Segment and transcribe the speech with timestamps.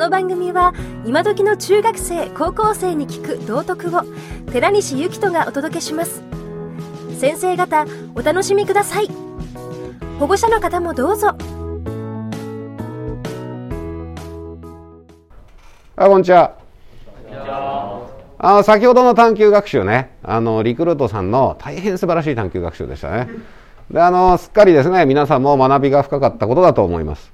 [0.00, 0.72] の番組は
[1.04, 4.00] 今時の中学生高校生に聞く道徳を
[4.50, 6.22] 寺西幸人がお届けします。
[7.18, 9.10] 先生方お楽しみください。
[10.18, 11.36] 保護者の方もどうぞ。
[15.96, 16.56] あこんにちは。
[18.38, 20.16] あの先ほどの探究学習ね。
[20.22, 23.28] あのリクルートさんの大変素晴らしい探究学習でしたね。
[23.90, 27.30] であのすっかりですね皆さんも学びが深かったことだと思います。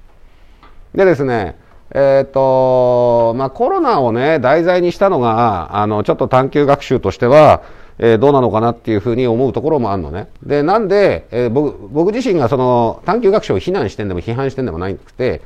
[0.93, 7.63] でですねえっ、ー、とまあコロナをね題材にしたのがあのちょっと探究学習としては
[7.99, 10.29] えー、どうなのかなっていうふうに思うところもあるのね。
[10.43, 15.41] で、なんで、えー、僕僕自身がその探究学習を非難してんでも批判してんでもないくて、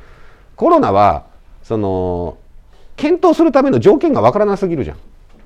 [0.56, 1.24] コロナは、
[1.62, 2.36] その、
[2.96, 4.96] 検討するための条件がわからなすぎるじゃん。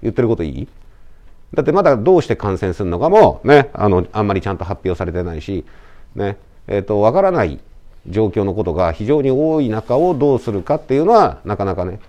[0.02, 0.68] 言ってることいい？
[1.54, 5.64] だってまだどうして感染するのかもね、あの、あんまりちゃんと発表されてないし、
[6.16, 7.60] ね、えっ、ー、と、わからない
[8.08, 12.00] 状況のことが非常に多い中をどうするかっていうのは、なかなかね、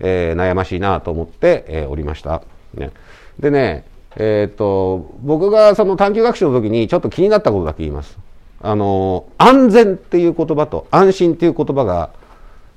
[0.00, 2.42] えー、悩ましいなと思って、えー、おりました。
[2.74, 2.90] ね。
[3.38, 3.84] でね、
[4.16, 8.18] えっ、と、僕がその探究学習の時にちょっと気になったことだけ言います。
[8.60, 12.10] あの、安全っていう言葉と安心っていう言葉が、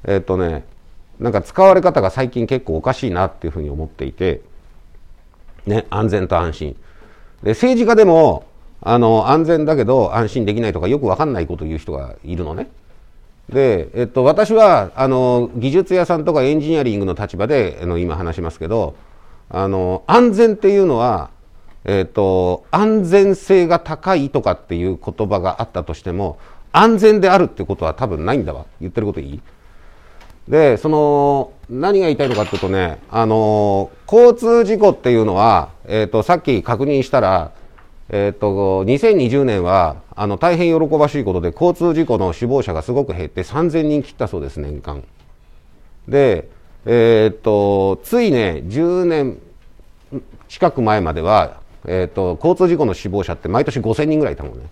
[0.06, 0.66] えっ、とね、
[1.20, 4.42] なんか使われ方が最近結構おかしいなっていうふうに思っていて、
[5.66, 6.76] ね、安全と安心。
[7.44, 8.46] で、政治家でも、
[8.88, 12.70] あの、安全だけど安心できないとかよくわかんないことを言う人がいるのね。
[13.50, 18.96] で、えっと、私は、あの、技術屋さんとかエンジニアリングの立場で、あの、今話しますけど、
[19.50, 21.32] あの、安全っていうのは、
[21.84, 26.38] えっと、安全性が高いとかっていう言葉があったとしても、
[26.72, 28.66] 安全であるってことは多分ないんだわ。
[28.82, 29.42] 言ってることいい？
[30.48, 37.52] で、その、何が言いたいのかっていうとね、あの、交通事故っていうのは、えっ、と、さっき確認したら、
[38.10, 45.04] えっ、と、2020年は、あの、大変喜ばしいことで、交通事故の死亡者がすごく減って3000人切ったそうです、年間。
[46.08, 46.48] で、
[46.86, 49.40] えっ、と、ついね、10年
[50.48, 54.66] 近く前までは、えっ、と、交通事故の死亡者って毎年5000人ぐらいいたもんね。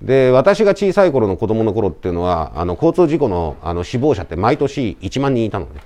[0.00, 5.80] で私が小さい頃の子供の頃っていうのはあの交通事故のあの死亡者って毎年1万人いたのね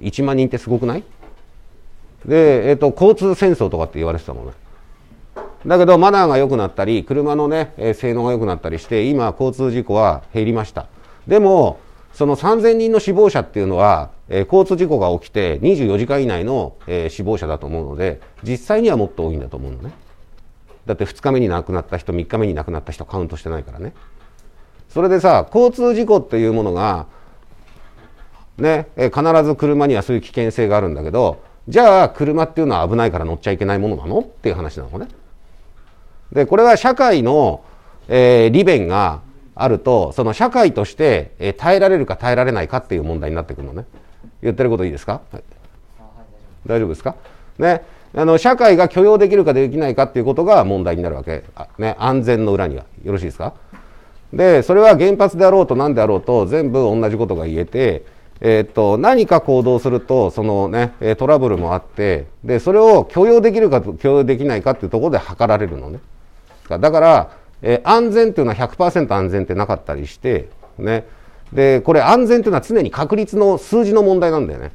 [0.00, 1.04] 1万人ってすごくない？
[2.24, 4.52] で、えーと、交通戦争とかって言われてたもんね
[5.66, 10.86] だけどマナーが良くなったり車のね、えー、性能が良くなったりして今交通事故は減りました。
[11.26, 11.78] でも
[12.14, 19.92] その3000人の死亡者っていうのは、えー、交通事故が起きて24時間以内の、えー、死亡者だと思うので実際にはもっと多いんだと思うのね。
[20.86, 23.92] だって2日目に亡くなった人3日目に亡くなった人カウントしてないからね。
[24.88, 27.06] それでさ交通事故っていうものが
[28.56, 34.20] ねえ必ず車にはそういう危険性があるんだけどじゃあ車っていうのは危ないから乗っちゃいけないものなの？
[34.20, 35.06] っていう話なのね。
[36.32, 37.62] でこれは社会の、
[38.08, 39.20] えー、利便が
[39.54, 43.84] あるとその社会として、えー、耐えられるか耐えられないかっていう問題になってくるのね。
[44.42, 45.42] 言ってることいいですか、はい、
[46.66, 47.16] 大丈夫ですか？
[47.58, 47.82] ね。
[48.14, 51.44] あの社会が許容できるかできないかっていうことが問題になるわけ、
[51.78, 52.84] ね、安全の裏には。
[53.04, 53.54] よろしいですか？
[54.32, 58.04] でそれは原発であろうと何であろうと全部同じことが言えて、
[58.40, 66.00] えー、っと何か行動するとその、ね、トラブルもあってでそれを許容できるか許容できないかっていうところで測られるのね。
[66.78, 67.30] だから、
[67.62, 70.48] えー、安全っていうのは100%安全ってなかったりして
[70.78, 71.04] ね。
[71.52, 74.70] でこれ安全っていうのは常に確率の数字の問題なんだよね。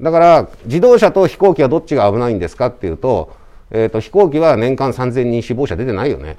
[0.00, 3.34] だから自動車と飛行機はどっちが危ないんですかっていうと,、
[3.70, 6.36] えーと、飛行機は年間3000人死亡者出てないよね。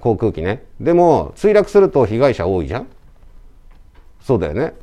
[0.00, 0.64] 航空機ね。
[0.80, 2.86] でも墜落すると被害者多いじゃん。
[4.22, 4.74] そうだよね。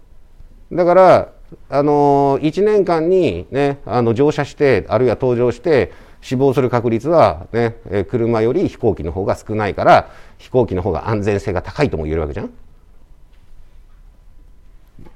[0.72, 1.30] だから
[1.70, 5.92] あのー、1年間にねあの乗車してあるいは搭乗して
[6.26, 10.10] 死亡する確率はね、え車より飛行機の方が少ないから
[10.40, 12.50] 飛行機の方が安全性が高いとも言えるわけじゃん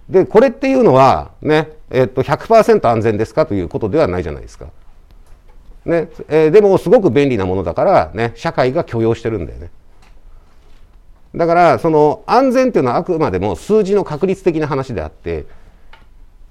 [0.08, 4.68] でこれっていうのはねえっと、100%安全ですかということではないじゃないですか。
[5.86, 9.72] ねえー、でもすごく便利なものだから、ね、社会が許容してるんだよね。
[11.34, 15.48] だからその安全っていうのはあくまでも数字の確率的な話であって、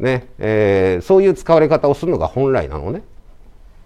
[0.01, 3.03] ねえー、そういう使われ方をするのが本来なのね。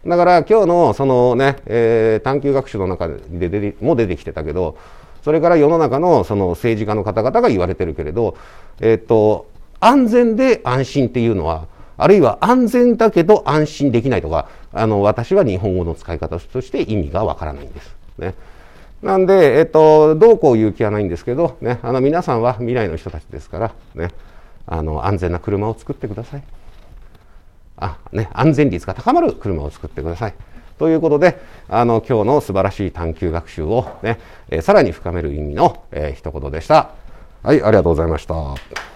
[0.07, 4.77] だから今日のそのね、えー、探究学習の中で出も出てきてたけど
[5.23, 8.37] それから世の中のその政治家の方々が言われてるけれど、
[8.81, 9.47] えー、っと
[9.83, 11.67] 安全で安心っていうのは、
[11.97, 17.95] あるいは安全だけど安心できないとか、あの、私は日本語の使い方として意味がわからないんです。
[18.17, 18.35] ね。
[19.03, 24.11] なんで、えっと、どうこう言う気はないんですけど、ね、あの、皆さんは未来の人たちですから、ね、
[24.69, 26.43] あの、安全な車を作ってください。
[27.83, 30.35] あ、ね、安全率が高まる車を作ってください。
[30.79, 31.39] ということで、
[31.69, 34.19] あの、今日の素晴らしい探究学習をね、
[34.49, 36.91] えー、さらに深める意味の、えー、一言でした。
[37.43, 38.92] はい、ありがとうございました。